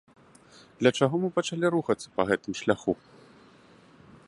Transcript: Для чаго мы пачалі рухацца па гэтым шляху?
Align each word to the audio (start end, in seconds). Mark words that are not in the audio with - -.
Для 0.79 0.91
чаго 0.97 1.15
мы 1.25 1.29
пачалі 1.37 1.65
рухацца 1.75 2.07
па 2.17 2.21
гэтым 2.29 2.53
шляху? 2.63 2.93